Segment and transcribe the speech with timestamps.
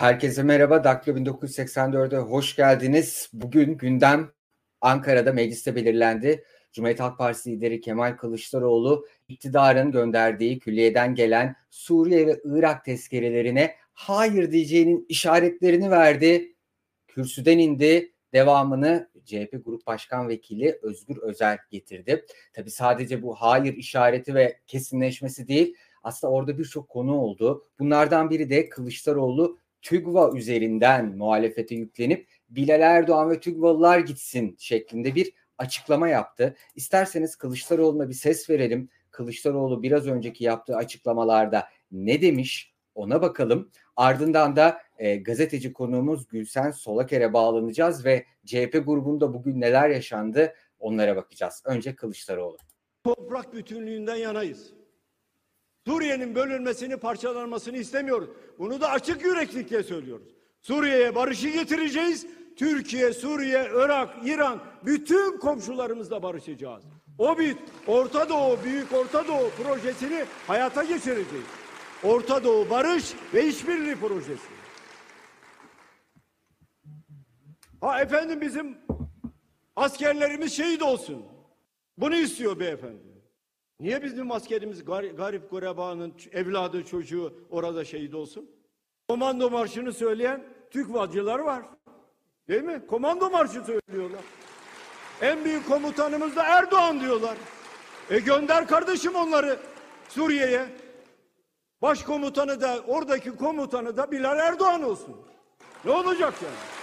[0.00, 0.84] Herkese merhaba.
[0.84, 3.30] Dakika 1984'e hoş geldiniz.
[3.32, 4.32] Bugün gündem
[4.80, 6.44] Ankara'da mecliste belirlendi.
[6.72, 14.52] Cumhuriyet Halk Partisi lideri Kemal Kılıçdaroğlu iktidarın gönderdiği külliyeden gelen Suriye ve Irak tezkerelerine hayır
[14.52, 16.54] diyeceğinin işaretlerini verdi.
[17.08, 18.12] Kürsüden indi.
[18.32, 22.24] Devamını CHP Grup Başkan Vekili Özgür Özel getirdi.
[22.52, 27.64] Tabi sadece bu hayır işareti ve kesinleşmesi değil aslında orada birçok konu oldu.
[27.78, 35.32] Bunlardan biri de Kılıçdaroğlu TÜGVA üzerinden muhalefete yüklenip Bilal Erdoğan ve TÜGVA'lılar gitsin şeklinde bir
[35.58, 36.56] açıklama yaptı.
[36.74, 38.88] İsterseniz Kılıçdaroğlu'na bir ses verelim.
[39.10, 43.70] Kılıçdaroğlu biraz önceki yaptığı açıklamalarda ne demiş ona bakalım.
[43.96, 51.16] Ardından da e, gazeteci konuğumuz Gülsen Solaker'e bağlanacağız ve CHP grubunda bugün neler yaşandı onlara
[51.16, 51.62] bakacağız.
[51.66, 52.56] Önce Kılıçdaroğlu.
[53.04, 54.79] Toprak bütünlüğünden yanayız.
[55.86, 58.28] Suriye'nin bölünmesini, parçalanmasını istemiyoruz.
[58.58, 60.28] Bunu da açık yüreklikle söylüyoruz.
[60.60, 62.26] Suriye'ye barışı getireceğiz.
[62.56, 66.84] Türkiye, Suriye, Irak, İran bütün komşularımızla barışacağız.
[67.18, 71.46] O bir Orta Doğu, Büyük Orta Doğu projesini hayata geçireceğiz.
[72.02, 74.60] Orta Doğu Barış ve İşbirliği Projesi.
[77.80, 78.78] Ha efendim bizim
[79.76, 81.24] askerlerimiz şehit olsun.
[81.98, 83.09] Bunu istiyor beyefendi.
[83.80, 88.50] Niye bizim askerimiz garip, garip gurebanın evladı çocuğu orada şehit olsun?
[89.08, 91.62] Komando marşını söyleyen TÜKVA'cılar var.
[92.48, 92.82] Değil mi?
[92.86, 94.20] Komando marşı söylüyorlar.
[95.20, 97.36] En büyük komutanımız da Erdoğan diyorlar.
[98.10, 99.58] E gönder kardeşim onları
[100.08, 100.66] Suriye'ye.
[101.82, 105.16] Başkomutanı da oradaki komutanı da Bilal Erdoğan olsun.
[105.84, 106.79] Ne olacak yani?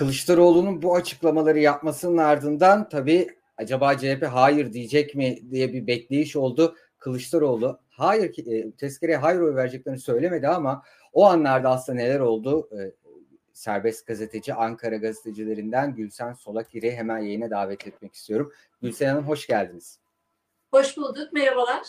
[0.00, 6.76] Kılıçdaroğlu'nun bu açıklamaları yapmasının ardından tabii acaba CHP hayır diyecek mi diye bir bekleyiş oldu.
[6.98, 12.68] Kılıçdaroğlu hayır e, tezkereye hayır oy vereceklerini söylemedi ama o anlarda aslında neler oldu?
[12.72, 12.92] E,
[13.52, 18.52] serbest gazeteci Ankara gazetecilerinden Gülsen Solakir'i hemen yayına davet etmek istiyorum.
[18.82, 19.98] Gülsen Hanım hoş geldiniz.
[20.70, 21.32] Hoş bulduk.
[21.32, 21.86] Merhabalar.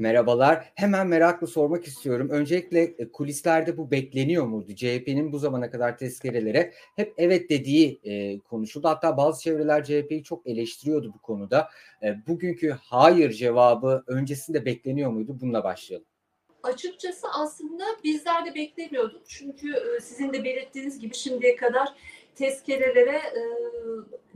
[0.00, 0.72] Merhabalar.
[0.74, 2.28] Hemen meraklı sormak istiyorum.
[2.30, 4.74] Öncelikle e, kulislerde bu bekleniyor muydu?
[4.74, 8.88] CHP'nin bu zamana kadar tezkerelere hep evet dediği e, konuşuldu.
[8.88, 11.68] Hatta bazı çevreler CHP'yi çok eleştiriyordu bu konuda.
[12.02, 15.36] E, bugünkü hayır cevabı öncesinde bekleniyor muydu?
[15.40, 16.06] Bununla başlayalım.
[16.62, 19.22] Açıkçası aslında bizler de beklemiyorduk.
[19.28, 21.88] Çünkü e, sizin de belirttiğiniz gibi şimdiye kadar
[22.34, 23.42] tezkerelere e,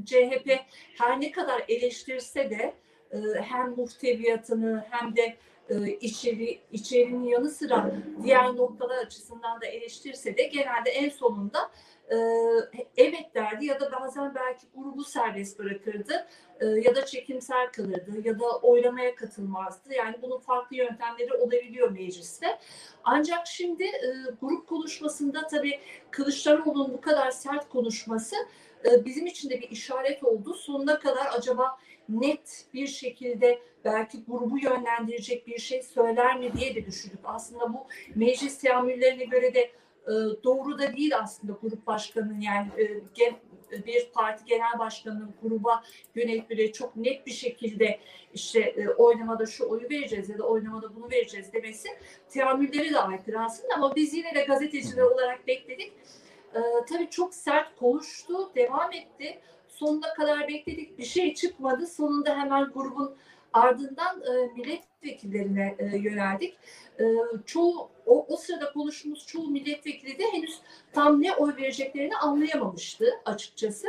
[0.05, 0.51] CHP
[0.99, 2.75] her ne kadar eleştirse de
[3.13, 5.37] e, hem muhteviyatını hem de
[5.69, 7.93] e, içeri, içerinin yanı sıra
[8.23, 11.71] diğer noktalar açısından da eleştirse de genelde en sonunda
[12.11, 12.17] e,
[12.97, 16.27] evet derdi ya da bazen belki grubu serbest bırakırdı
[16.61, 19.95] e, ya da çekimsel kalırdı ya da oylamaya katılmazdı.
[19.95, 22.59] Yani bunun farklı yöntemleri olabiliyor mecliste.
[23.05, 24.11] Ancak şimdi e,
[24.41, 28.37] grup konuşmasında tabii Kılıçdaroğlu'nun bu kadar sert konuşması
[28.85, 30.55] e, bizim için de bir işaret oldu.
[30.55, 31.77] Sonuna kadar acaba
[32.09, 37.21] net bir şekilde belki grubu yönlendirecek bir şey söyler mi diye de düşündük.
[37.25, 39.71] Aslında bu meclis teamüllerine göre de
[40.45, 45.83] doğru da değil aslında grup başkanının yani e, bir parti genel başkanının gruba
[46.15, 48.01] yönelik bile çok net bir şekilde
[48.35, 51.89] işte e, oynamada şu oyu vereceğiz ya da oynamada bunu vereceğiz demesi
[52.29, 55.93] teamülleri de aykırı aslında ama biz yine de gazeteciler olarak bekledik.
[56.89, 59.41] Tabii çok sert konuştu, devam etti
[59.75, 60.99] sonuna kadar bekledik.
[60.99, 61.87] Bir şey çıkmadı.
[61.87, 63.15] Sonunda hemen grubun
[63.55, 66.59] ardından e, milletvekillerine e, yöneldik.
[67.01, 67.05] E,
[67.47, 70.61] çoğu o, o sırada konuştuğumuz çoğu milletvekili de henüz
[70.93, 73.87] tam ne oy vereceklerini anlayamamıştı açıkçası.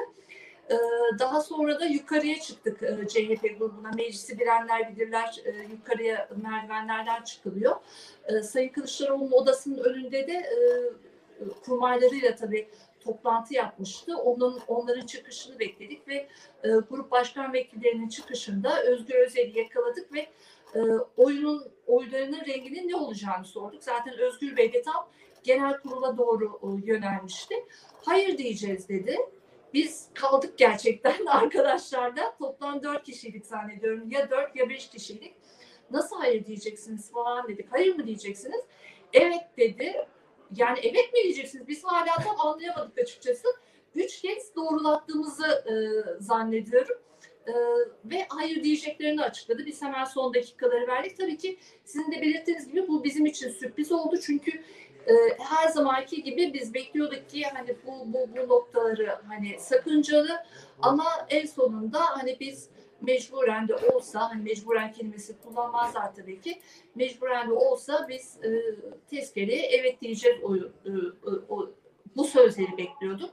[0.70, 0.76] E,
[1.20, 3.92] daha sonra da yukarıya çıktık e, CHP grubuna.
[3.96, 7.76] Meclisi bilenler bilirler e, yukarıya merdivenlerden çıkılıyor.
[8.26, 10.58] E, Sayın Kılıçdaroğlu'nun odasının önünde de e,
[11.66, 12.68] kurmaylarıyla tabii
[13.06, 14.18] toplantı yapmıştı.
[14.18, 16.16] Onun onların çıkışını bekledik ve
[16.64, 20.28] e, grup başkan vekillerinin çıkışında Özgür Özel'i yakaladık ve
[20.76, 20.80] e,
[21.18, 23.84] oyunun oylarının renginin ne olacağını sorduk.
[23.84, 25.10] Zaten Özgür Bey de tam
[25.44, 27.56] genel kurula doğru e, yönelmişti.
[28.06, 29.18] Hayır diyeceğiz dedi.
[29.74, 32.36] Biz kaldık gerçekten arkadaşlarla.
[32.40, 34.12] Toplam dört kişiydik zannediyorum.
[34.12, 35.36] Ya dört ya beş kişiydik.
[35.92, 37.68] Nasıl hayır diyeceksiniz falan dedik.
[37.72, 38.62] Hayır mı diyeceksiniz?
[39.14, 40.08] Evet dedi
[40.56, 41.68] yani evet mi diyeceksiniz?
[41.68, 43.48] Biz hala tam anlayamadık açıkçası.
[43.96, 45.74] Üç kez doğrulattığımızı e,
[46.24, 46.98] zannediyorum.
[47.48, 47.54] E,
[48.06, 49.66] ve hayır diyeceklerini açıkladı.
[49.66, 51.18] Biz hemen son dakikaları verdik.
[51.18, 54.18] Tabii ki sizin de belirttiğiniz gibi bu bizim için sürpriz oldu.
[54.22, 54.52] Çünkü
[55.08, 60.44] e, her zamanki gibi biz bekliyorduk ki hani bu, bu, bu noktaları hani sakıncalı
[60.82, 62.70] ama en sonunda hani biz
[63.02, 66.62] mecburen de olsa hani mecburen kelimesi kullanmazlar tabii ki
[66.96, 68.62] mecburen de olsa biz e,
[69.10, 70.92] tezkereye evet diyeceğiz o, e,
[71.50, 71.72] o,
[72.16, 73.30] bu sözleri bekliyorduk.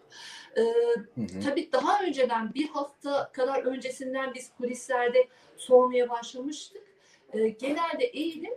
[0.57, 1.41] E, hı hı.
[1.45, 6.83] Tabii daha önceden bir hafta kadar öncesinden biz kulislerde sormaya başlamıştık.
[7.33, 8.55] E, genelde eğilim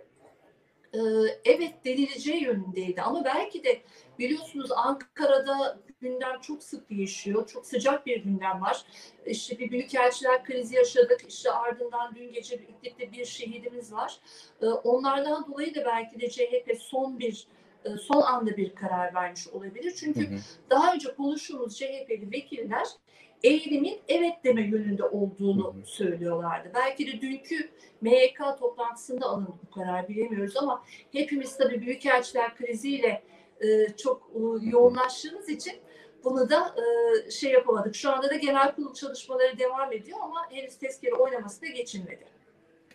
[0.93, 0.99] e,
[1.45, 3.81] evet denileceği yönündeydi ama belki de
[4.19, 7.47] biliyorsunuz Ankara'da gündem çok sık değişiyor.
[7.47, 8.85] Çok sıcak bir gündem var.
[9.25, 11.25] İşte bir büyükelçiler krizi yaşadık.
[11.27, 14.19] İşte ardından dün gece İdlib'de bir şehidimiz var.
[14.61, 17.47] E, onlardan dolayı da belki de CHP son bir
[17.85, 19.93] e, son anda bir karar vermiş olabilir.
[19.99, 20.39] Çünkü hı hı.
[20.69, 22.87] daha önce konuştuğumuz CHP'li vekiller
[23.43, 25.85] eğilimin evet deme yönünde olduğunu hı hı.
[25.85, 26.71] söylüyorlardı.
[26.75, 27.69] Belki de dünkü
[28.01, 33.23] MYK toplantısında alındı bu karar bilemiyoruz ama hepimiz tabii büyükelçiler kriziyle
[33.61, 35.73] e, çok e, yoğunlaştığımız için
[36.25, 37.95] bunu da e, şey yapamadık.
[37.95, 42.25] Şu anda da genel kurul çalışmaları devam ediyor ama henüz tezkere oylaması da geçilmedi.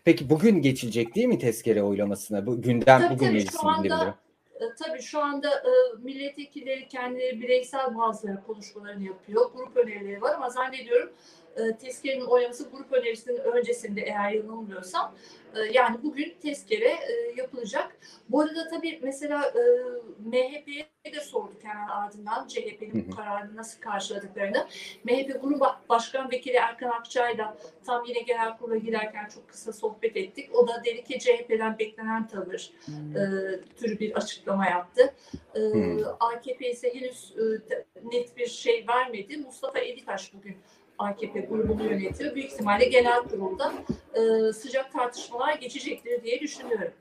[0.05, 2.47] Peki bugün geçilecek değil mi tezkere oylamasına?
[2.47, 3.69] Bu gündem tabii, bugün tabii, meclisin.
[4.61, 5.73] E, tabii şu anda e,
[6.03, 9.50] milletvekilleri kendileri bireysel bazıları konuşmalarını yapıyor.
[9.55, 11.11] Grup önerileri var ama zannediyorum
[11.56, 15.14] e, tezkerenin oylaması grup önerisinin öncesinde eğer yanılmıyorsam
[15.55, 17.97] e, yani bugün tezkere e, yapılacak.
[18.29, 19.62] Bu arada tabii mesela e,
[20.25, 24.67] MHP'ye de sorduk hemen ardından CHP'nin bu kararını nasıl karşıladıklarını.
[25.05, 27.56] MHP Grup Başkan Vekili Erkan Akçay'la
[27.87, 30.55] tam yine genel kurula girerken çok kısa sohbet ettik.
[30.55, 33.17] O da dedi ki CHP'den beklenen tavır hmm.
[33.17, 33.20] e,
[33.76, 35.14] türü bir açıklama yaptı.
[35.55, 36.05] E, hmm.
[36.20, 37.43] AKP ise henüz e,
[38.12, 39.37] net bir şey vermedi.
[39.37, 40.56] Mustafa Elitaş bugün
[41.00, 42.35] AKP grubunu yönetiyor.
[42.35, 43.73] Büyük ihtimalle genel kurulda
[44.14, 46.93] e, sıcak tartışmalar geçecektir diye düşünüyorum.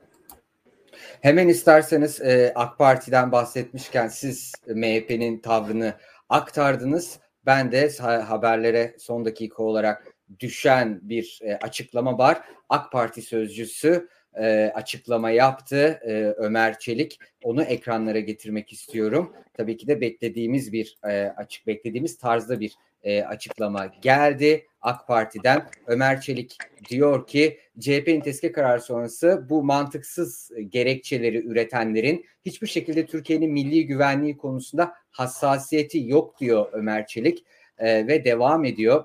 [1.20, 5.94] Hemen isterseniz e, AK Parti'den bahsetmişken siz MHP'nin tavrını
[6.28, 7.20] aktardınız.
[7.46, 12.40] Ben de haberlere son dakika olarak düşen bir e, açıklama var.
[12.68, 17.18] AK Parti sözcüsü e, açıklama yaptı e, Ömer Çelik.
[17.42, 19.34] Onu ekranlara getirmek istiyorum.
[19.54, 25.66] Tabii ki de beklediğimiz bir e, açık beklediğimiz tarzda bir e, açıklama geldi AK Parti'den.
[25.86, 26.58] Ömer Çelik
[26.88, 34.36] diyor ki CHP'nin tezke kararı sonrası bu mantıksız gerekçeleri üretenlerin hiçbir şekilde Türkiye'nin milli güvenliği
[34.36, 37.44] konusunda hassasiyeti yok diyor Ömer Çelik
[37.78, 39.04] e, ve devam ediyor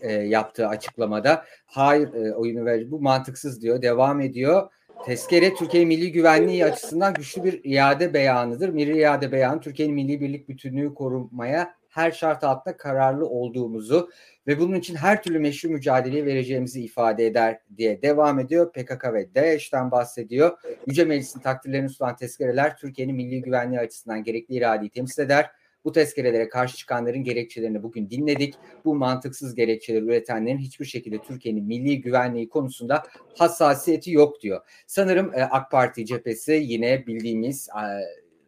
[0.00, 1.44] e, yaptığı açıklamada.
[1.66, 4.70] Hayır e, oyunu ver bu mantıksız diyor devam ediyor.
[5.04, 8.68] Tezkere Türkiye milli güvenliği açısından güçlü bir iade beyanıdır.
[8.68, 14.10] Milli iade beyanı Türkiye'nin milli birlik bütünlüğü korumaya her şart altında kararlı olduğumuzu
[14.46, 18.72] ve bunun için her türlü meşru mücadeleyi vereceğimizi ifade eder diye devam ediyor.
[18.72, 20.58] PKK ve DAEŞ'ten bahsediyor.
[20.86, 25.50] Yüce Meclis'in takdirlerini sunan tezkereler Türkiye'nin milli güvenliği açısından gerekli iradeyi temsil eder.
[25.84, 28.54] Bu tezkerelere karşı çıkanların gerekçelerini bugün dinledik.
[28.84, 33.02] Bu mantıksız gerekçeleri üretenlerin hiçbir şekilde Türkiye'nin milli güvenliği konusunda
[33.38, 34.60] hassasiyeti yok diyor.
[34.86, 37.84] Sanırım e, AK Parti cephesi yine bildiğimiz e,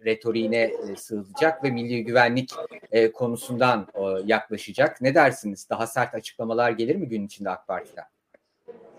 [0.07, 0.63] retoriğine
[0.93, 2.53] e, sığılacak ve milli güvenlik
[2.93, 5.01] e, konusundan e, yaklaşacak.
[5.01, 5.71] Ne dersiniz?
[5.71, 8.05] Daha sert açıklamalar gelir mi gün içinde AK Parti'den?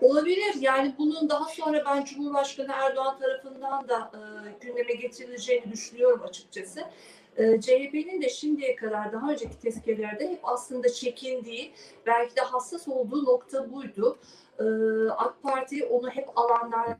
[0.00, 0.54] Olabilir.
[0.60, 4.20] Yani bunun daha sonra ben Cumhurbaşkanı Erdoğan tarafından da e,
[4.66, 6.80] gündeme getirileceğini düşünüyorum açıkçası.
[7.36, 11.72] E, CHP'nin de şimdiye kadar daha önceki tezkerelerde hep aslında çekindiği,
[12.06, 14.18] belki de hassas olduğu nokta buydu.
[14.58, 14.64] E,
[15.10, 16.96] AK Parti onu hep alanlarda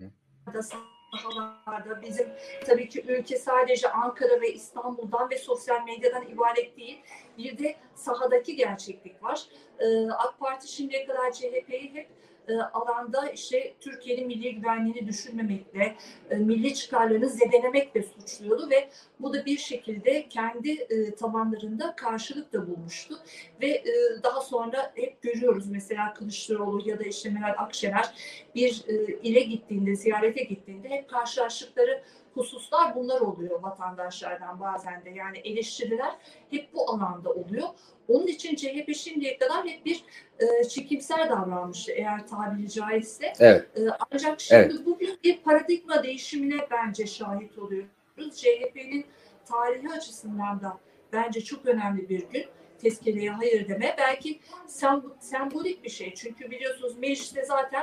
[2.03, 2.29] bizim
[2.67, 7.03] tabii ki ülke sadece Ankara ve İstanbul'dan ve sosyal medyadan ibaret değil.
[7.39, 9.47] Bir de sahadaki gerçeklik var.
[9.79, 12.09] Ee, AK Parti şimdiye kadar CHP'yi hep
[12.49, 15.97] e, alanda işte Türkiye'nin milli güvenliğini düşünmemekle,
[16.31, 18.89] e, milli çıkarlarını zedelemekle suçluyordu ve
[19.21, 23.15] bu da bir şekilde kendi e, tabanlarında karşılık da bulmuştu.
[23.63, 23.85] Ve
[24.23, 28.11] daha sonra hep görüyoruz mesela Kılıçdaroğlu ya da işte Meral Akşener
[28.55, 28.85] bir
[29.23, 32.03] ile gittiğinde, ziyarete gittiğinde hep karşılaştıkları
[32.35, 35.11] hususlar bunlar oluyor vatandaşlardan bazen de.
[35.11, 36.13] Yani eleştiriler
[36.51, 37.69] hep bu alanda oluyor.
[38.09, 40.05] Onun için CHP şimdiye kadar hep bir
[40.39, 43.33] e, çekimsel davranmıştı eğer tabiri caizse.
[43.41, 43.79] Evet.
[43.79, 43.81] E,
[44.11, 44.87] ancak şimdi evet.
[44.87, 47.91] bugün bir paradigma değişimine bence şahit oluyoruz.
[48.35, 49.07] CHP'nin
[49.47, 50.79] tarihi açısından da
[51.13, 52.45] bence çok önemli bir gün
[52.79, 53.95] tezkereye hayır deme.
[53.99, 56.15] Belki sem sembolik bir şey.
[56.15, 57.83] Çünkü biliyorsunuz mecliste zaten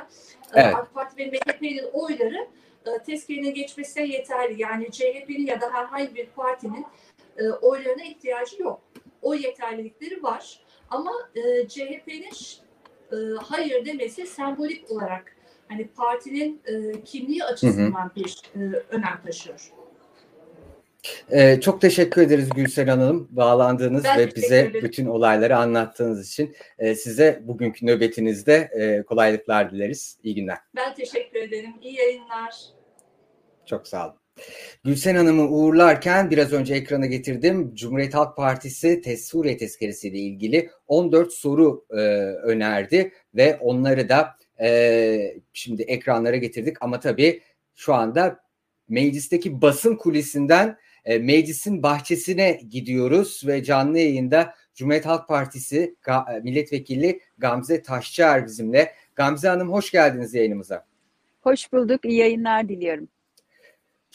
[0.54, 0.76] e, evet.
[0.76, 2.48] AK Parti ve MHP'nin oyları
[2.86, 4.62] e, tezkerenin geçmesine yeterli.
[4.62, 6.86] Yani CHP'nin ya da herhangi bir partinin
[7.38, 8.82] e, oylarına ihtiyacı yok.
[9.22, 10.60] O yeterlilikleri var.
[10.90, 12.32] Ama e, CHP'nin
[13.12, 15.36] e, hayır demesi sembolik olarak
[15.68, 18.16] hani partinin e, kimliği açısından hı hı.
[18.16, 19.72] bir e, önem taşıyor.
[21.32, 24.84] Ee, çok teşekkür ederiz Gülsel Hanım bağlandığınız ben ve bize ederim.
[24.84, 26.56] bütün olayları anlattığınız için.
[26.80, 30.18] Ee, size bugünkü nöbetinizde e, kolaylıklar dileriz.
[30.24, 30.58] İyi günler.
[30.76, 31.74] Ben teşekkür ederim.
[31.82, 32.75] İyi yayınlar.
[33.66, 34.20] Çok sağ olun.
[34.84, 37.76] Gülsen Hanım'ı uğurlarken biraz önce ekrana getirdim.
[37.76, 41.96] Cumhuriyet Halk Partisi Tes Suriye tezkeresiyle ilgili 14 soru e,
[42.44, 46.78] önerdi ve onları da e, şimdi ekranlara getirdik.
[46.82, 47.42] Ama tabii
[47.76, 48.40] şu anda
[48.90, 57.20] meclisteki basın kulisinden e, meclisin bahçesine gidiyoruz ve canlı yayında Cumhuriyet Halk Partisi Ga- milletvekili
[57.38, 58.94] Gamze Taşçıer bizimle.
[59.16, 60.86] Gamze Hanım hoş geldiniz yayınımıza.
[61.42, 62.06] Hoş bulduk.
[62.06, 63.08] İyi yayınlar diliyorum.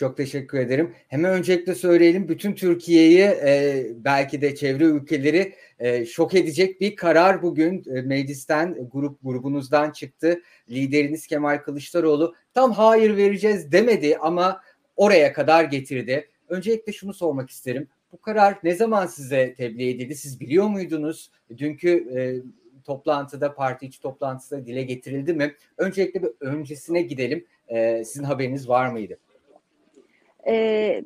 [0.00, 0.95] Çok teşekkür ederim.
[1.09, 7.42] Hemen öncelikle söyleyelim bütün Türkiye'yi e, belki de çevre ülkeleri e, şok edecek bir karar
[7.42, 10.40] bugün e, meclisten grup grubunuzdan çıktı.
[10.71, 14.61] Lideriniz Kemal Kılıçdaroğlu tam hayır vereceğiz demedi ama
[14.97, 16.28] oraya kadar getirdi.
[16.49, 17.88] Öncelikle şunu sormak isterim.
[18.12, 20.14] Bu karar ne zaman size tebliğ edildi?
[20.14, 21.30] Siz biliyor muydunuz?
[21.59, 22.21] Dünkü e,
[22.85, 25.54] toplantıda, parti içi toplantıda dile getirildi mi?
[25.78, 27.47] Öncelikle bir öncesine gidelim.
[27.69, 29.19] E, sizin haberiniz var mıydı?
[30.47, 31.02] Ee,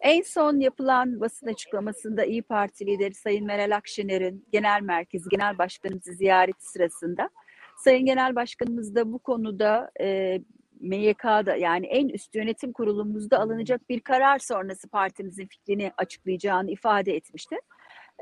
[0.00, 6.12] en son yapılan basın açıklamasında İyi Parti lideri Sayın Meral Akşener'in genel merkezi, genel başkanımızı
[6.12, 7.30] ziyareti sırasında
[7.76, 10.40] Sayın Genel Başkanımız da bu konuda e,
[10.80, 17.56] MYK'da yani en üst yönetim kurulumuzda alınacak bir karar sonrası partimizin fikrini açıklayacağını ifade etmişti.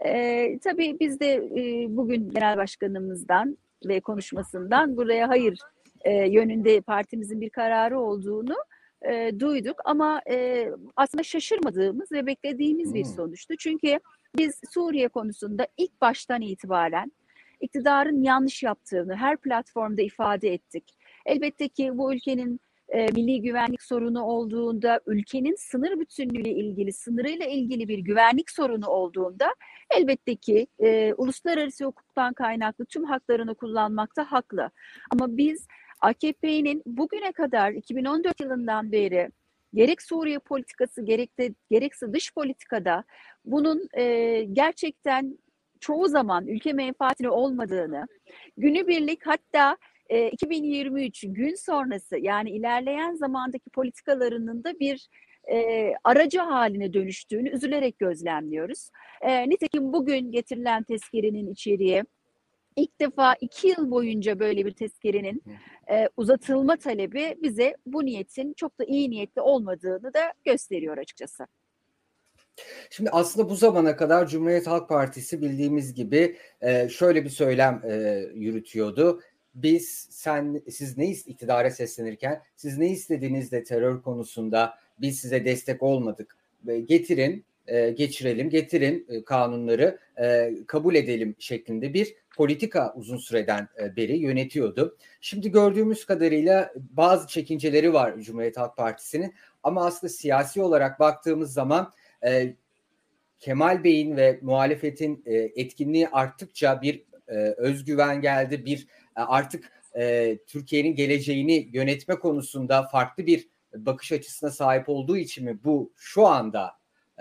[0.04, 5.58] E, tabii biz de e, bugün genel başkanımızdan ve konuşmasından buraya hayır
[6.00, 8.54] e, yönünde partimizin bir kararı olduğunu
[9.10, 12.94] e, duyduk ama e, aslında şaşırmadığımız ve beklediğimiz hmm.
[12.94, 13.56] bir sonuçtu.
[13.56, 13.98] Çünkü
[14.38, 17.12] biz Suriye konusunda ilk baştan itibaren
[17.60, 20.84] iktidarın yanlış yaptığını her platformda ifade ettik.
[21.26, 27.88] Elbette ki bu ülkenin e, milli güvenlik sorunu olduğunda, ülkenin sınır bütünlüğüyle ilgili, sınırıyla ilgili
[27.88, 29.54] bir güvenlik sorunu olduğunda
[29.90, 34.70] elbette ki e, uluslararası hukuktan kaynaklı tüm haklarını kullanmakta haklı.
[35.10, 35.66] Ama biz
[36.02, 39.30] AKP'nin bugüne kadar 2014 yılından beri
[39.74, 41.30] gerek Suriye politikası gerek
[41.70, 43.04] gerekse dış politikada
[43.44, 45.38] bunun e, gerçekten
[45.80, 48.06] çoğu zaman ülke menfaatine olmadığını,
[48.56, 49.76] günübirlik hatta
[50.32, 55.08] 2023 gün sonrası yani ilerleyen zamandaki politikalarının da bir
[55.52, 58.90] e, aracı haline dönüştüğünü üzülerek gözlemliyoruz.
[59.20, 62.04] E, nitekim bugün getirilen tezkerenin içeriği
[62.76, 65.42] ilk defa iki yıl boyunca böyle bir tezkerenin
[65.90, 71.46] e, uzatılma talebi bize bu niyetin çok da iyi niyetli olmadığını da gösteriyor açıkçası.
[72.90, 78.24] Şimdi aslında bu zamana kadar Cumhuriyet Halk Partisi bildiğimiz gibi e, şöyle bir söylem e,
[78.34, 79.20] yürütüyordu
[79.54, 86.36] biz sen siz ne iktidara seslenirken siz ne istediğinizde terör konusunda biz size destek olmadık.
[86.84, 93.96] Getirin e, geçirelim, getirin e, kanunları e, kabul edelim şeklinde bir politika uzun süreden e,
[93.96, 94.96] beri yönetiyordu.
[95.20, 101.92] Şimdi gördüğümüz kadarıyla bazı çekinceleri var Cumhuriyet Halk Partisi'nin ama aslında siyasi olarak baktığımız zaman
[102.24, 102.56] e,
[103.38, 108.86] Kemal Bey'in ve muhalefetin e, etkinliği arttıkça bir e, özgüven geldi, bir
[109.16, 115.64] e, artık e, Türkiye'nin geleceğini yönetme konusunda farklı bir bakış açısına sahip olduğu için mi
[115.64, 116.72] bu şu anda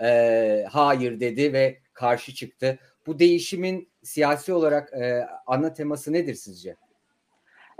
[0.02, 2.78] e, hayır dedi ve karşı çıktı.
[3.06, 6.76] Bu değişimin siyasi olarak e, ana teması nedir sizce?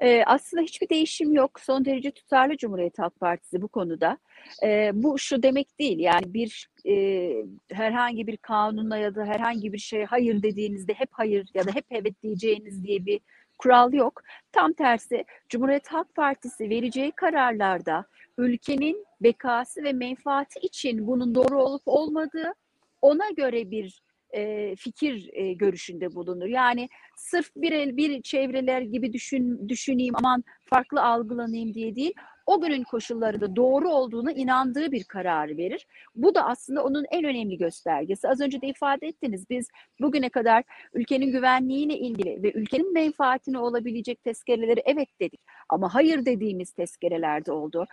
[0.02, 1.60] Ee, aslında hiçbir değişim yok.
[1.60, 4.18] Son derece tutarlı Cumhuriyet Halk Partisi bu konuda.
[4.62, 7.32] Ee, bu şu demek değil yani bir e,
[7.72, 11.84] herhangi bir kanuna ya da herhangi bir şeye hayır dediğinizde hep hayır ya da hep
[11.90, 13.20] evet diyeceğiniz diye bir
[13.58, 14.22] kural yok.
[14.52, 18.06] Tam tersi Cumhuriyet Halk Partisi vereceği kararlarda
[18.38, 22.54] ülkenin bekası ve menfaati için bunun doğru olup olmadığı
[23.02, 26.46] ona göre bir e, fikir e, görüşünde bulunur.
[26.46, 32.14] Yani sırf bir el bir çevreler gibi düşün düşüneyim aman farklı algılanayım diye değil
[32.46, 35.86] o günün koşullarında doğru olduğuna inandığı bir kararı verir.
[36.14, 38.28] Bu da aslında onun en önemli göstergesi.
[38.28, 39.50] Az önce de ifade ettiniz.
[39.50, 39.68] Biz
[40.00, 45.40] bugüne kadar ülkenin güvenliğiyle ilgili ve ülkenin menfaatine olabilecek tezkereleri evet dedik.
[45.68, 47.86] Ama hayır dediğimiz tezkerelerde oldu.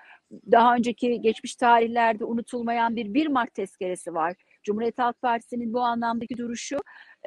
[0.51, 4.35] Daha önceki geçmiş tarihlerde unutulmayan bir 1 Mart tezkeresi var.
[4.69, 6.77] Cumhuriyet Halk Partisi'nin bu anlamdaki duruşu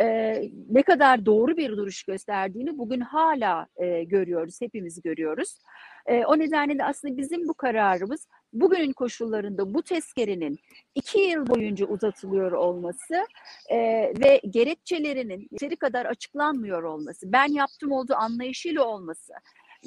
[0.01, 0.37] e,
[0.71, 5.59] ne kadar doğru bir duruş gösterdiğini bugün hala e, görüyoruz, hepimiz görüyoruz.
[6.07, 10.59] E, o nedenle de aslında bizim bu kararımız bugünün koşullarında bu tezkerenin
[10.95, 13.27] iki yıl boyunca uzatılıyor olması
[13.71, 13.79] e,
[14.25, 19.33] ve gerekçelerinin yeteri kadar açıklanmıyor olması, ben yaptım olduğu anlayışıyla olması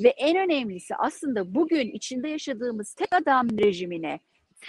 [0.04, 4.20] ve en önemlisi aslında bugün içinde yaşadığımız tek adam rejimine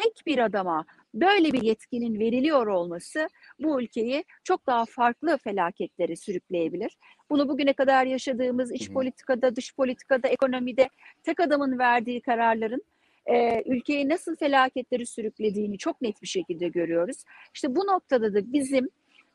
[0.03, 0.85] tek bir adama
[1.15, 6.97] böyle bir yetkinin veriliyor olması bu ülkeyi çok daha farklı felaketlere sürükleyebilir.
[7.31, 10.89] Bunu bugüne kadar yaşadığımız iç politikada, dış politikada, ekonomide
[11.23, 12.83] tek adamın verdiği kararların
[13.27, 17.17] e, ülkeyi nasıl felaketleri sürüklediğini çok net bir şekilde görüyoruz.
[17.55, 18.89] İşte bu noktada da bizim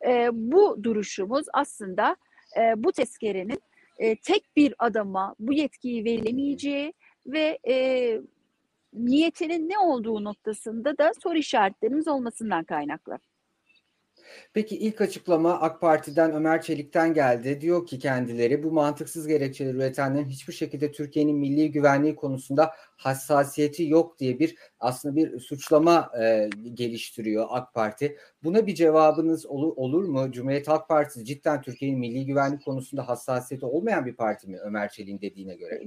[0.08, 2.15] e, bu duruşumuz aslında
[2.58, 3.62] e, bu tezkerenin
[3.98, 6.94] e, tek bir adama bu yetkiyi verilemeyeceği
[7.25, 7.75] ve e,
[8.93, 13.17] niyetinin ne olduğu noktasında da soru işaretlerimiz olmasından kaynaklı.
[14.53, 17.62] Peki ilk açıklama AK Parti'den Ömer Çelik'ten geldi.
[17.62, 24.19] Diyor ki kendileri bu mantıksız gerekçeleri üretenlerin hiçbir şekilde Türkiye'nin milli güvenliği konusunda hassasiyeti yok
[24.19, 28.17] diye bir aslında bir suçlama e, geliştiriyor AK Parti.
[28.43, 30.31] Buna bir cevabınız olur, olur mu?
[30.31, 35.21] Cumhuriyet Halk Partisi cidden Türkiye'nin milli güvenlik konusunda hassasiyeti olmayan bir parti mi Ömer Çelik'in
[35.21, 35.83] dediğine göre?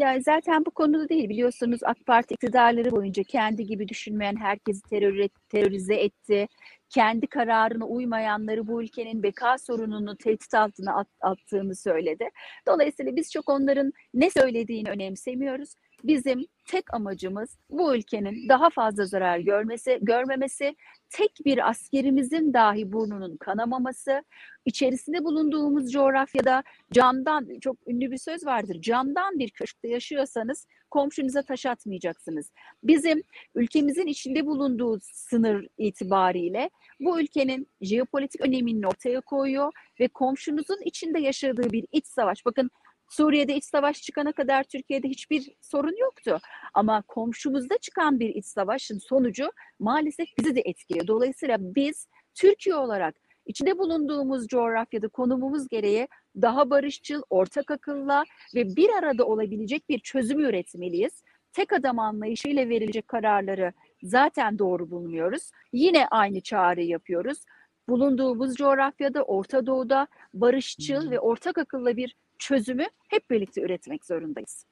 [0.00, 5.28] Yani zaten bu konuda değil biliyorsunuz AK Parti iktidarları boyunca kendi gibi düşünmeyen herkesi terör,
[5.48, 6.48] terörize etti.
[6.90, 12.28] Kendi kararına uymayanları bu ülkenin beka sorununu tehdit altına at, attığını söyledi.
[12.66, 15.74] Dolayısıyla biz çok onların ne söylediğini önemsemiyoruz.
[16.04, 20.76] Bizim tek amacımız bu ülkenin daha fazla zarar görmesi, görmemesi,
[21.10, 24.24] tek bir askerimizin dahi burnunun kanamaması,
[24.64, 26.62] içerisinde bulunduğumuz coğrafyada
[26.92, 32.52] camdan, çok ünlü bir söz vardır, camdan bir köşkte yaşıyorsanız komşunuza taş atmayacaksınız.
[32.82, 33.22] Bizim
[33.54, 41.72] ülkemizin içinde bulunduğu sınır itibariyle bu ülkenin jeopolitik önemini ortaya koyuyor ve komşunuzun içinde yaşadığı
[41.72, 42.46] bir iç savaş.
[42.46, 42.70] Bakın
[43.10, 46.38] Suriye'de iç savaş çıkana kadar Türkiye'de hiçbir sorun yoktu.
[46.74, 51.06] Ama komşumuzda çıkan bir iç savaşın sonucu maalesef bizi de etkiliyor.
[51.06, 53.14] Dolayısıyla biz Türkiye olarak
[53.46, 56.08] içinde bulunduğumuz coğrafyada konumumuz gereği
[56.42, 58.24] daha barışçıl, ortak akılla
[58.54, 61.22] ve bir arada olabilecek bir çözüm üretmeliyiz.
[61.52, 65.50] Tek adam anlayışıyla verilecek kararları zaten doğru bulmuyoruz.
[65.72, 67.44] Yine aynı çağrı yapıyoruz.
[67.88, 74.64] Bulunduğumuz coğrafyada, Orta Doğu'da barışçıl ve ortak akılla bir çözümü hep birlikte üretmek zorundayız.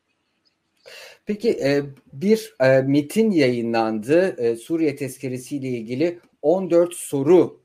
[1.26, 7.60] Peki e, bir e, metin yayınlandı e, Suriye tezkeresiyle ilgili 14 soru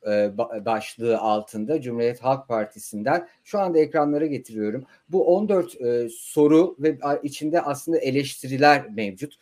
[0.66, 4.84] başlığı altında Cumhuriyet Halk Partisi'nden şu anda ekranlara getiriyorum.
[5.10, 5.78] Bu 14
[6.12, 9.36] soru ve içinde aslında eleştiriler mevcut.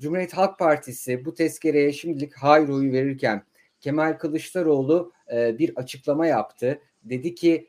[0.00, 3.42] Cumhuriyet Halk Partisi bu tezkereye şimdilik hayır oyu verirken
[3.80, 6.80] Kemal Kılıçdaroğlu bir açıklama yaptı.
[7.04, 7.68] Dedi ki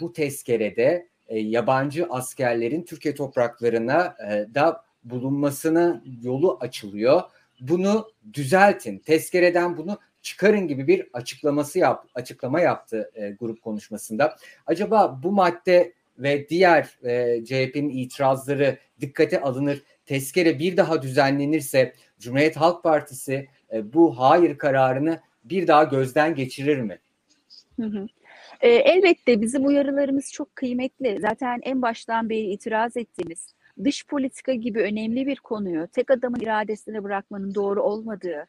[0.00, 4.16] bu tezkerede yabancı askerlerin Türkiye topraklarına
[4.54, 7.22] da bulunmasına yolu açılıyor
[7.60, 14.36] bunu düzeltin, tezkereden bunu çıkarın gibi bir açıklaması yap, açıklama yaptı e, grup konuşmasında.
[14.66, 22.56] Acaba bu madde ve diğer e, CHP'nin itirazları dikkate alınır, tezkere bir daha düzenlenirse Cumhuriyet
[22.56, 26.98] Halk Partisi e, bu hayır kararını bir daha gözden geçirir mi?
[27.80, 28.06] Hı hı.
[28.60, 31.18] E, elbette bizim uyarılarımız çok kıymetli.
[31.20, 37.04] Zaten en baştan beri itiraz ettiğimiz dış politika gibi önemli bir konuyu tek adamın iradesine
[37.04, 38.46] bırakmanın doğru olmadığı,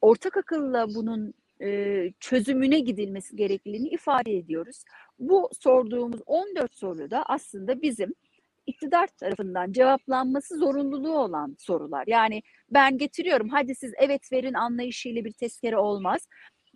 [0.00, 4.84] ortak akılla bunun e, çözümüne gidilmesi gerekliliğini ifade ediyoruz.
[5.18, 8.14] Bu sorduğumuz 14 soruda aslında bizim
[8.66, 12.04] iktidar tarafından cevaplanması zorunluluğu olan sorular.
[12.06, 16.28] Yani ben getiriyorum hadi siz evet verin anlayışıyla bir tezkere olmaz.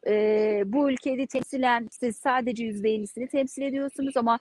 [0.09, 4.39] Ee, bu ülkede temsilen siz sadece %50'sini temsil ediyorsunuz ama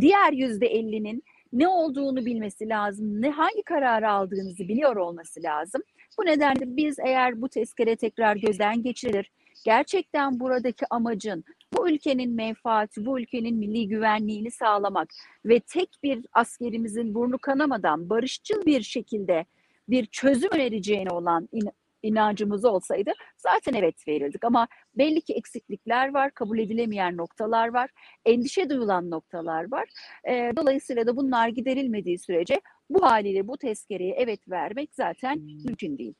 [0.00, 5.82] diğer %50'nin ne olduğunu bilmesi lazım, ne hangi kararı aldığınızı biliyor olması lazım.
[6.18, 9.30] Bu nedenle biz eğer bu tezkere tekrar gözden geçirilir,
[9.64, 15.08] gerçekten buradaki amacın bu ülkenin menfaati, bu ülkenin milli güvenliğini sağlamak
[15.44, 19.44] ve tek bir askerimizin burnu kanamadan barışçıl bir şekilde
[19.88, 21.48] bir çözüm önereceğine olan
[22.02, 24.44] inancımız olsaydı zaten evet verirdik.
[24.44, 27.90] Ama belli ki eksiklikler var, kabul edilemeyen noktalar var,
[28.24, 29.88] endişe duyulan noktalar var.
[30.28, 32.60] E, dolayısıyla da bunlar giderilmediği sürece
[32.90, 36.14] bu haliyle bu tezkereye evet vermek zaten mümkün değil.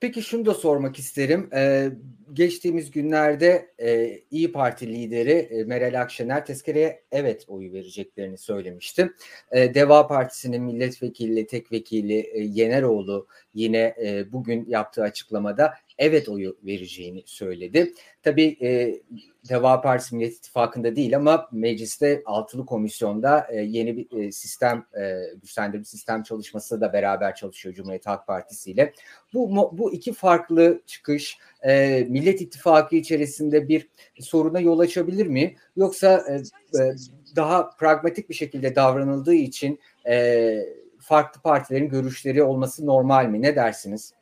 [0.00, 1.50] Peki şunu da sormak isterim.
[1.54, 1.90] Ee,
[2.32, 9.12] geçtiğimiz günlerde e, İyi Parti lideri e, Meral Akşener tezkereye evet oyu vereceklerini söylemişti.
[9.50, 16.56] E, Deva Partisi'nin milletvekili, tek vekili e, Yeneroğlu yine e, bugün yaptığı açıklamada evet oyu
[16.62, 17.92] vereceğini söyledi.
[18.22, 19.00] Tabii e,
[19.48, 25.16] Deva Partisi Millet İttifakı'nda değil ama mecliste altılı komisyonda e, yeni bir e, sistem, e,
[25.42, 28.92] güçlendirme sistem çalışması da beraber çalışıyor Cumhuriyet Halk Partisi ile.
[29.34, 33.88] Bu, bu iki farklı çıkış e, Millet İttifakı içerisinde bir
[34.20, 35.56] soruna yol açabilir mi?
[35.76, 36.34] Yoksa e,
[36.80, 36.94] e,
[37.36, 40.56] daha pragmatik bir şekilde davranıldığı için e,
[41.00, 43.42] farklı partilerin görüşleri olması normal mi?
[43.42, 44.12] Ne dersiniz?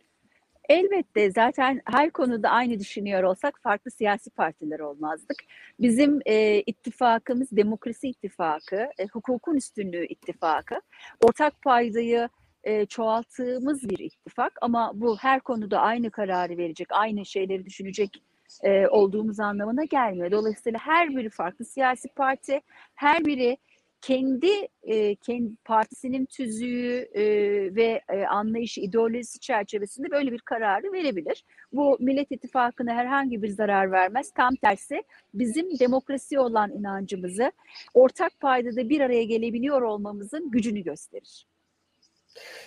[0.68, 5.36] Elbette zaten her konuda aynı düşünüyor olsak farklı siyasi partiler olmazdık.
[5.80, 10.80] Bizim e, ittifakımız demokrasi ittifakı, e, hukukun üstünlüğü ittifakı.
[11.20, 12.28] Ortak paydayı
[12.64, 18.22] e, çoğalttığımız bir ittifak ama bu her konuda aynı kararı verecek, aynı şeyleri düşünecek
[18.62, 20.30] e, olduğumuz anlamına gelmiyor.
[20.30, 22.60] Dolayısıyla her biri farklı siyasi parti,
[22.94, 23.56] her biri
[24.02, 27.24] kendi e, kendi partisinin tüzüğü e,
[27.74, 31.44] ve e, anlayışı, ideolojisi çerçevesinde böyle bir kararı verebilir.
[31.72, 34.30] Bu Millet İttifakı'na herhangi bir zarar vermez.
[34.30, 35.02] Tam tersi
[35.34, 37.52] bizim demokrasi olan inancımızı
[37.94, 41.46] ortak paydada bir araya gelebiliyor olmamızın gücünü gösterir.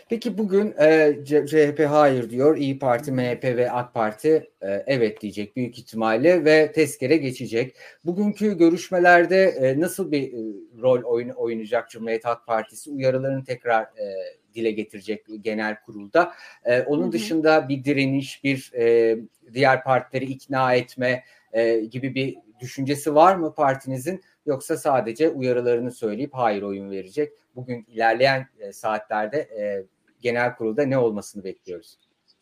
[0.10, 5.56] Peki bugün e, CHP hayır diyor, İyi Parti, MHP ve AK Parti e, evet diyecek
[5.56, 7.76] büyük ihtimalle ve tezkere geçecek.
[8.06, 10.38] Bugünkü görüşmelerde e, nasıl bir e,
[10.82, 14.16] rol oyun, oynayacak Cumhuriyet Halk Partisi uyarılarını tekrar e,
[14.56, 16.34] dile getirecek genel kurulda.
[16.66, 17.12] E, onun hı hı.
[17.12, 19.18] dışında bir direniş, bir e,
[19.54, 21.24] diğer partileri ikna etme
[21.54, 24.22] e, gibi bir düşüncesi var mı partinizin?
[24.46, 27.34] Yoksa sadece uyarılarını söyleyip hayır oyun verecek.
[27.56, 29.86] Bugün ilerleyen e, saatlerde e,
[30.22, 31.98] genel kurulda ne olmasını bekliyoruz.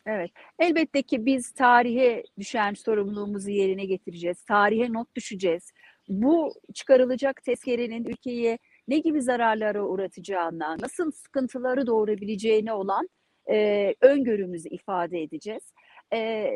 [0.05, 0.31] Evet.
[0.59, 4.43] Elbette ki biz tarihe düşen sorumluluğumuzu yerine getireceğiz.
[4.43, 5.71] Tarihe not düşeceğiz.
[6.09, 13.09] Bu çıkarılacak tezkerenin ülkeye ne gibi zararlara uğratacağına, nasıl sıkıntıları doğurabileceğine olan
[13.49, 15.73] e, öngörümüzü ifade edeceğiz.
[16.13, 16.49] E,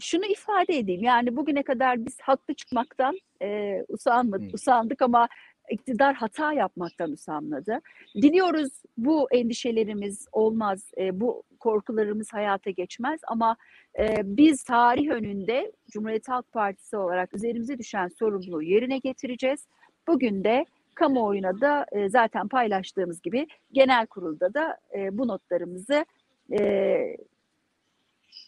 [0.00, 5.28] şunu ifade edeyim yani bugüne kadar biz haklı çıkmaktan e, usanmadık, usandık ama
[5.70, 7.80] iktidar hata yapmaktan usanmadı.
[8.14, 13.56] Diliyoruz bu endişelerimiz olmaz, e, bu korkularımız hayata geçmez ama
[13.98, 19.66] e, biz tarih önünde Cumhuriyet Halk Partisi olarak üzerimize düşen sorumluluğu yerine getireceğiz.
[20.08, 26.04] Bugün de kamuoyuna da e, zaten paylaştığımız gibi genel kurulda da e, bu notlarımızı
[26.52, 27.16] e,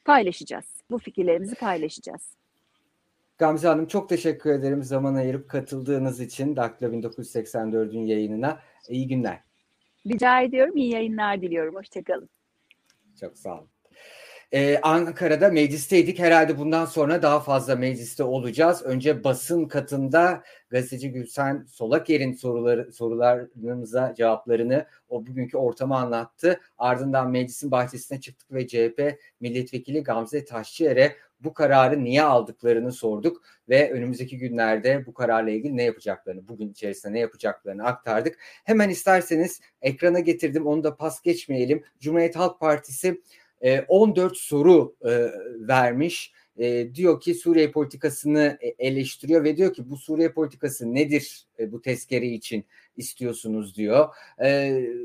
[0.08, 0.64] paylaşacağız.
[0.90, 2.36] Bu fikirlerimizi paylaşacağız.
[3.38, 8.60] Gamze Hanım çok teşekkür ederim zaman ayırıp katıldığınız için Daktilo 1984'ün yayınına.
[8.88, 9.40] İyi günler.
[10.06, 10.76] Rica ediyorum.
[10.76, 11.74] İyi yayınlar diliyorum.
[11.74, 12.28] Hoşçakalın.
[13.20, 13.68] Çok sağ olun.
[14.52, 16.18] Ee, Ankara'da meclisteydik.
[16.18, 18.82] Herhalde bundan sonra daha fazla mecliste olacağız.
[18.82, 26.60] Önce basın katında gazeteci Gülsen Solaker'in soruları, sorularımıza cevaplarını o bugünkü ortamı anlattı.
[26.78, 33.92] Ardından meclisin bahçesine çıktık ve CHP milletvekili Gamze Taşçıer'e bu kararı niye aldıklarını sorduk ve
[33.92, 38.38] önümüzdeki günlerde bu kararla ilgili ne yapacaklarını, bugün içerisinde ne yapacaklarını aktardık.
[38.64, 41.84] Hemen isterseniz ekrana getirdim onu da pas geçmeyelim.
[42.00, 43.22] Cumhuriyet Halk Partisi
[43.88, 45.10] 14 e, soru e,
[45.68, 46.32] vermiş.
[46.56, 52.26] E, diyor ki Suriye politikasını eleştiriyor ve diyor ki bu Suriye politikası nedir bu tezkere
[52.26, 52.64] için
[52.96, 54.08] istiyorsunuz diyor.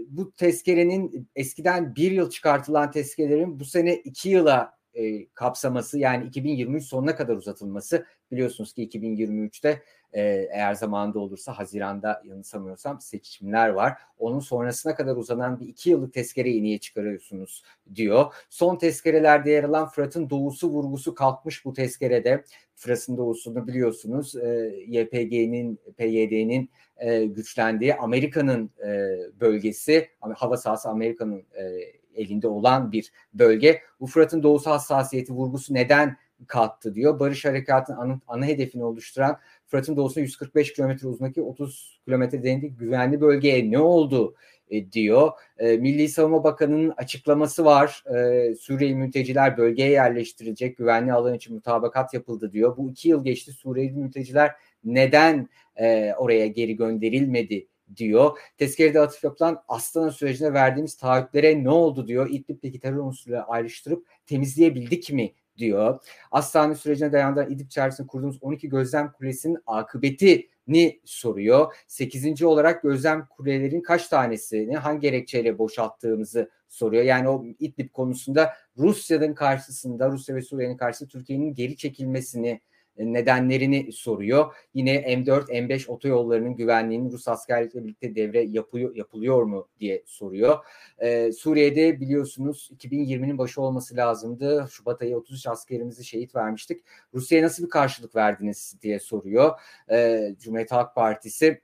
[0.08, 6.84] Bu tezkerenin eskiden bir yıl çıkartılan tezkerelerin bu sene iki yıla e, kapsaması yani 2023
[6.84, 9.82] sonuna kadar uzatılması biliyorsunuz ki 2023'te
[10.14, 13.98] e, eğer zamanında olursa Haziran'da yanılsamıyorsam seçimler var.
[14.18, 17.64] Onun sonrasına kadar uzanan bir iki yıllık tezkereyi niye çıkarıyorsunuz
[17.96, 18.34] diyor.
[18.50, 22.44] Son tezkerelerde yer alan Fırat'ın doğusu vurgusu kalkmış bu tezkerede.
[22.76, 31.64] Fırat'ın doğusunu biliyorsunuz e, YPG'nin, PYD'nin e, güçlendiği Amerika'nın e, bölgesi, hava sahası Amerika'nın e,
[32.16, 33.82] elinde olan bir bölge.
[34.00, 37.20] Bu Fırat'ın doğusu hassasiyeti vurgusu neden kalktı diyor.
[37.20, 43.22] Barış Harekatı'nın ana, ana hedefini oluşturan Fırat'ın doğusunda 145 kilometre uzundaki 30 kilometre derinlik güvenli
[43.22, 44.36] bölgeye ne oldu
[44.70, 45.32] e, diyor.
[45.58, 48.04] E, Milli Savunma Bakanı'nın açıklaması var.
[48.16, 52.78] E, Suriyeli mülteciler bölgeye yerleştirilecek güvenli alan için mutabakat yapıldı diyor.
[52.78, 54.52] Bu iki yıl geçti Suriyeli mülteciler
[54.84, 58.40] neden e, oraya geri gönderilmedi diyor.
[58.58, 62.30] Tezkerede atıf yapılan Astana sürecine verdiğimiz taahhütlere ne oldu diyor.
[62.30, 66.00] İdlib'deki terör unsurları ayrıştırıp temizleyebildik mi diyor.
[66.32, 71.74] Astana sürecine dayandıran İdlib çağrısında kurduğumuz 12 gözlem kulesinin akıbetini soruyor.
[71.88, 72.44] 8.
[72.44, 77.04] olarak gözlem kulelerin kaç tanesini hangi gerekçeyle boşalttığımızı soruyor.
[77.04, 82.62] Yani o İdlib konusunda Rusya'nın karşısında Rusya ve Suriye'nin karşısında Türkiye'nin geri çekilmesini
[82.98, 84.54] nedenlerini soruyor.
[84.74, 90.66] Yine M4, M5 otoyollarının güvenliğinin Rus askerlikle birlikte devre yapıyor, yapılıyor mu diye soruyor.
[91.00, 94.68] Ee, Suriye'de biliyorsunuz 2020'nin başı olması lazımdı.
[94.72, 96.82] Şubat ayı 33 askerimizi şehit vermiştik.
[97.14, 99.60] Rusya'ya nasıl bir karşılık verdiniz diye soruyor.
[99.92, 101.62] Ee, Cumhuriyet Halk Partisi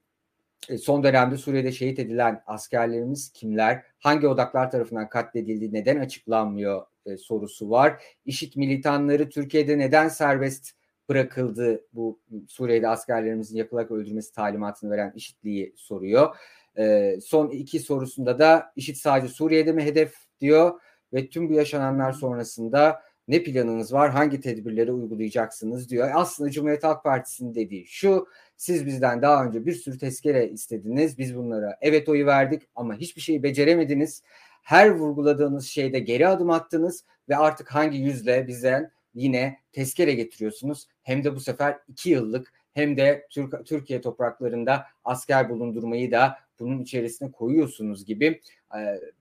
[0.69, 3.83] e, son dönemde Suriye'de şehit edilen askerlerimiz kimler?
[3.99, 5.73] Hangi odaklar tarafından katledildi?
[5.73, 8.03] Neden açıklanmıyor e, sorusu var.
[8.25, 10.78] İşit militanları Türkiye'de neden serbest
[11.09, 16.35] bırakıldı bu Suriye'de askerlerimizin yapılarak öldürmesi talimatını veren IŞİD'liği soruyor.
[16.77, 20.79] E, son iki sorusunda da IŞİD sadece Suriye'de mi hedef diyor.
[21.13, 26.09] ve tüm bu yaşananlar sonrasında ne planınız var, hangi tedbirleri uygulayacaksınız diyor.
[26.13, 31.35] Aslında Cumhuriyet Halk Partisi'nin dediği şu, siz bizden daha önce bir sürü tezkere istediniz, biz
[31.35, 34.23] bunlara evet oyu verdik ama hiçbir şeyi beceremediniz.
[34.63, 40.87] Her vurguladığınız şeyde geri adım attınız ve artık hangi yüzle bizden yine tezkere getiriyorsunuz.
[41.03, 46.79] Hem de bu sefer iki yıllık hem de Türk, Türkiye topraklarında asker bulundurmayı da bunun
[46.79, 48.41] içerisine koyuyorsunuz gibi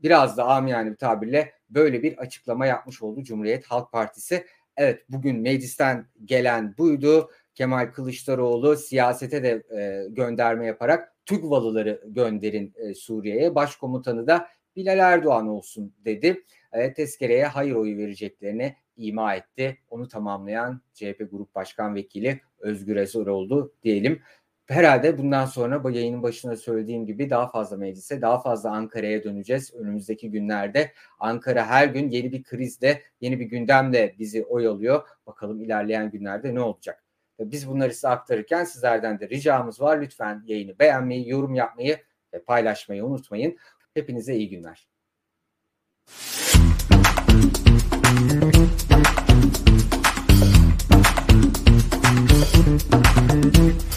[0.02, 4.44] biraz da amiyane bir tabirle böyle bir açıklama yapmış oldu Cumhuriyet Halk Partisi.
[4.76, 7.30] Evet bugün meclisten gelen buydu.
[7.54, 13.54] Kemal Kılıçdaroğlu siyasete de e, gönderme yaparak TÜGVA'lıları gönderin e, Suriye'ye.
[13.54, 16.44] Başkomutanı da Bilal Erdoğan olsun dedi.
[16.72, 19.78] E, tezkereye hayır oyu vereceklerini ima etti.
[19.90, 24.22] Onu tamamlayan CHP Grup Başkan Vekili Özgür Ezer oldu diyelim.
[24.66, 29.74] Herhalde bundan sonra bu yayının başında söylediğim gibi daha fazla meclise, daha fazla Ankara'ya döneceğiz
[29.74, 30.92] önümüzdeki günlerde.
[31.18, 35.08] Ankara her gün yeni bir krizde, yeni bir gündemle bizi oyalıyor.
[35.26, 37.04] Bakalım ilerleyen günlerde ne olacak?
[37.40, 40.00] Biz bunları size aktarırken sizlerden de ricamız var.
[40.00, 41.98] Lütfen yayını beğenmeyi, yorum yapmayı
[42.34, 43.56] ve paylaşmayı unutmayın.
[43.94, 44.88] Hepinize iyi günler.
[53.50, 53.87] Thank you.